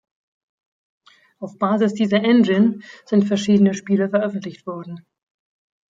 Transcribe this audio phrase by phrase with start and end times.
[1.37, 5.05] Auf Basis dieser Engine sind verschiedene Spiele veröffentlicht worden.